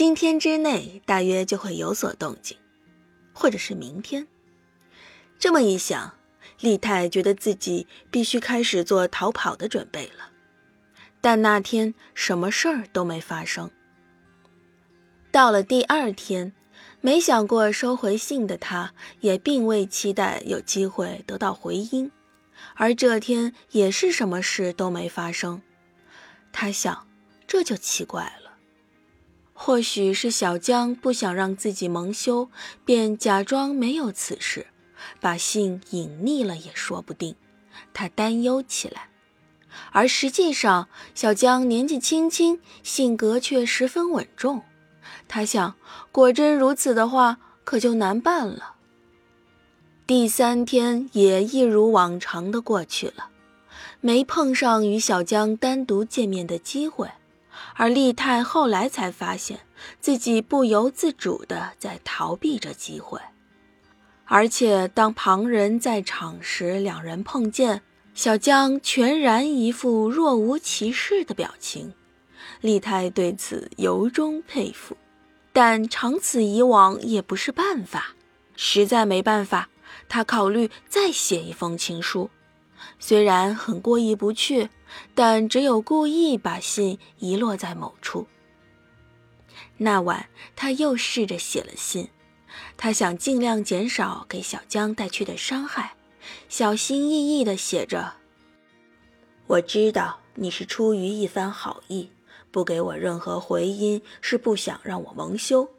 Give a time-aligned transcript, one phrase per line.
[0.00, 2.56] 今天之内大约就会有所动静，
[3.34, 4.26] 或者是明天。
[5.38, 6.14] 这么一想，
[6.60, 10.30] 丽泰觉得自己必须开始做逃跑的准备了。
[11.20, 13.70] 但那天什么事儿都没发生。
[15.30, 16.54] 到了第二天，
[17.02, 22.10] 没想过收回信的他，也并未期待有机会得到回音，
[22.74, 25.60] 而这天也是什么事都没发生。
[26.50, 27.06] 他想，
[27.46, 28.49] 这就奇怪了。
[29.62, 32.48] 或许是小江不想让自己蒙羞，
[32.82, 34.68] 便假装没有此事，
[35.20, 37.36] 把信隐匿了也说不定。
[37.92, 39.10] 他担忧起来。
[39.92, 44.62] 而实际上，小江年纪轻轻，性格却十分稳重。
[45.28, 45.74] 他想，
[46.10, 48.76] 果真如此的话，可就难办了。
[50.06, 53.28] 第三天也一如往常的过去了，
[54.00, 57.10] 没碰上与小江单独见面的机会。
[57.74, 59.60] 而丽泰后来才发现
[60.00, 63.20] 自己不由自主地在逃避着机会，
[64.24, 67.82] 而且当旁人在场时，两人碰见。
[68.12, 71.94] 小江全然一副若无其事的表情，
[72.60, 74.96] 丽泰对此由衷佩服，
[75.52, 78.16] 但长此以往也不是办法，
[78.56, 79.70] 实在没办法，
[80.08, 82.28] 他考虑再写一封情书，
[82.98, 84.70] 虽然很过意不去，
[85.14, 88.26] 但只有故意把信遗落在某处。
[89.78, 92.08] 那晚，他又试着写了信，
[92.76, 95.94] 他想尽量减少给小江带去的伤害。
[96.48, 98.14] 小心翼翼地写着
[99.48, 102.10] ：“我知道你是出于一番好意，
[102.50, 105.70] 不给我任何回音是不想让我蒙羞。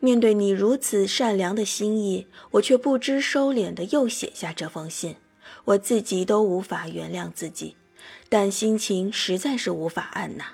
[0.00, 5.16] 面对你如此善良的心意，我却不知收敛地又写下这封信，
[5.68, 7.76] 我自己都无法原谅自己，
[8.30, 10.44] 但心情实在是无法按捺。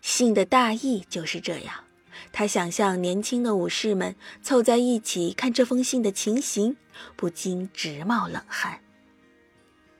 [0.00, 1.84] 信的大意就是这样。”
[2.32, 6.76] 他想象年轻的武士们凑在一起看这封信的情形，
[7.16, 8.80] 不禁直冒冷汗。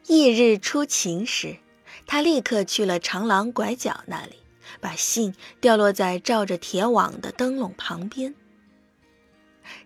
[0.06, 1.56] 翌日出勤时，
[2.06, 4.36] 他立刻去了长廊拐角那里，
[4.80, 8.34] 把信掉落在罩着铁网的灯笼旁边。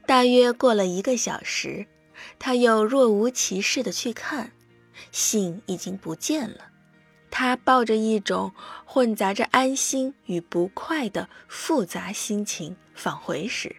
[0.07, 1.87] 大约过了一个小时，
[2.39, 4.53] 他又若无其事地去看，
[5.13, 6.69] 信已经不见了。
[7.31, 8.53] 他抱着一种
[8.85, 13.77] 混杂着安心与不快的复杂心情返回时，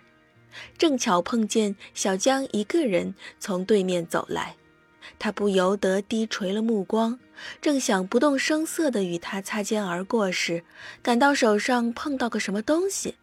[0.78, 4.56] 正巧碰见小江一个人从对面走来。
[5.20, 7.20] 他不由得低垂了目光，
[7.60, 10.64] 正想不动声色地与他擦肩而过时，
[11.02, 13.16] 感到手上碰到个什么东西。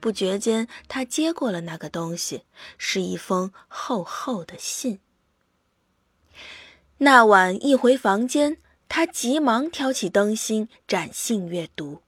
[0.00, 2.42] 不觉间，他接过了那个东西，
[2.78, 5.00] 是一封厚厚的信。
[6.98, 8.58] 那晚一回房间。
[8.88, 12.02] 他急忙挑起灯芯，展信阅读。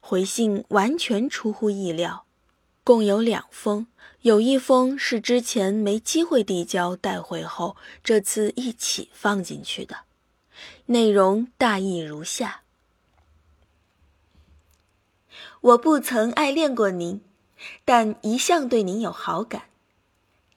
[0.00, 2.26] 回信完全出乎意料，
[2.82, 3.86] 共有两封，
[4.22, 9.98] 有一封是之前没机会递交带回后，这次一起放进去的。
[10.86, 12.62] 内容大意如下：
[15.60, 17.20] 我不曾爱恋过您，
[17.84, 19.62] 但一向对您有好感。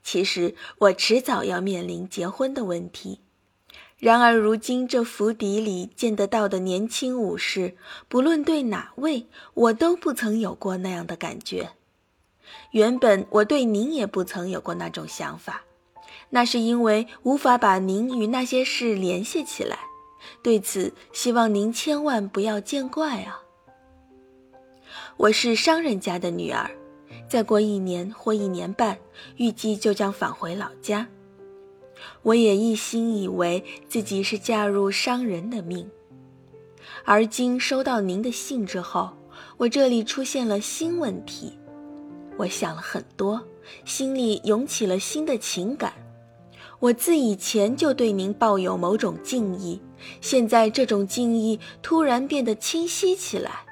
[0.04, 3.20] 其实我迟早要面临结婚的问题。
[3.98, 7.76] 然而，如今这府邸里见得到的年轻武士，
[8.08, 11.74] 不论对哪位，我都不曾有过那样的感觉。
[12.72, 15.64] 原本我对您也不曾有过那种想法，
[16.32, 19.78] 那是因为无法把您与那些事联系起来。
[20.42, 23.44] 对此，希望您千万不要见怪啊。
[25.22, 26.68] 我是商人家的女儿，
[27.30, 28.98] 再过一年或一年半，
[29.38, 31.08] 预计就将返回老家。
[32.24, 35.88] 我也一心以为自己是嫁入商人的命，
[37.06, 39.12] 而今收到您的信之后，
[39.58, 41.56] 我这里出现了新问题。
[42.38, 43.40] 我想了很多，
[43.86, 45.94] 心里涌起了新的情感。
[46.80, 49.80] 我自以前就对您抱有某种敬意，
[50.20, 53.66] 现在这种敬意突然变得清晰起来。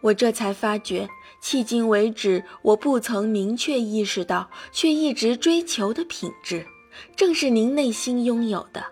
[0.00, 1.08] 我这才发觉，
[1.42, 6.66] 迄今为止我不曾明确意识到，却一直追求的品质。
[7.16, 8.84] 正是您内心拥有的。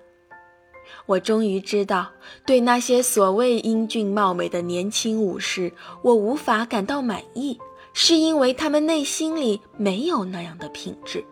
[1.07, 2.11] 我终于知道，
[2.45, 5.73] 对那些所谓英俊貌美的年轻武士，
[6.03, 7.59] 我无法感到满意，
[7.93, 11.25] 是因为他们内心里没有那样的品质。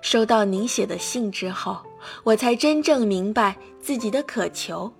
[0.00, 1.78] 收到您写的信之后，
[2.24, 4.90] 我才真正明白自己的渴求。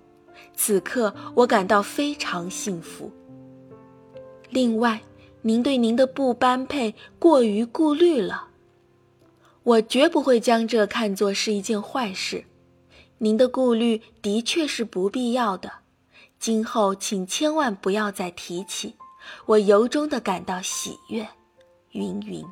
[0.55, 3.11] 此刻，我感到非常幸福。
[4.49, 5.01] 另外，
[5.43, 8.47] 您对您的不般配过于顾虑了。
[9.63, 12.45] 我绝不会将这看作是一件坏事，
[13.19, 15.71] 您的顾虑的确是不必要的，
[16.39, 18.95] 今后请千万不要再提起，
[19.45, 21.27] 我由衷的感到喜悦。
[21.91, 22.43] 云云。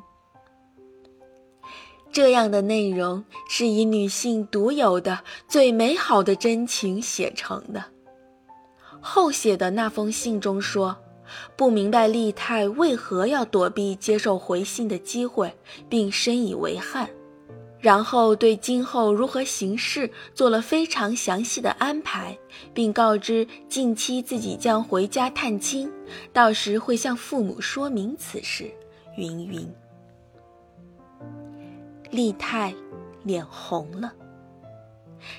[2.10, 7.84] 这样的内容是以女性独有的最美好的真情写成的。
[9.00, 10.96] 后写的那封信中说，
[11.56, 15.54] 不明白丽泰为何要躲避接受回信的机会，
[15.88, 17.08] 并深以为憾。
[17.80, 22.36] 然后对今后如何行事做了非常详细的安排，
[22.74, 25.88] 并告知近期自己将回家探亲，
[26.32, 28.68] 到时会向父母说明此事。
[29.16, 29.72] 云云。
[32.10, 32.74] 丽泰
[33.22, 34.12] 脸红了，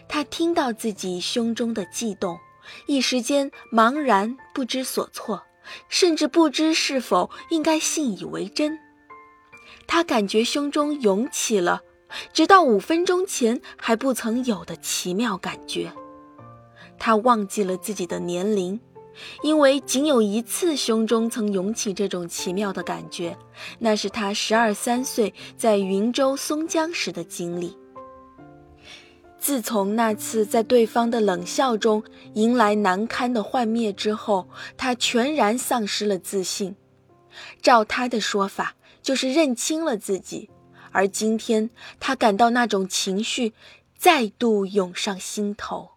[0.08, 2.38] 他听到自己胸中的悸动，
[2.86, 5.42] 一时间茫然不知所措，
[5.88, 8.78] 甚至不知是否应该信以为真。
[9.88, 11.82] 他感觉胸中涌起了，
[12.34, 15.92] 直到五分钟前还不曾有的奇妙感觉。
[16.98, 18.80] 他忘记了自己的年龄。
[19.42, 23.38] 因为仅有一次，胸中曾涌起这种奇妙的感觉，
[23.80, 27.78] 那是他十二三岁在云州松江时的经历。
[29.40, 32.04] 自从那次在对方的冷笑中
[32.34, 34.48] 迎来难堪的幻灭之后，
[34.78, 36.76] 他全然丧失了自信。
[37.62, 40.50] 照他的说法，就是认清了自己。
[40.92, 41.70] 而今天，
[42.00, 43.54] 他感到那种情绪
[43.98, 45.92] 再度涌上心头。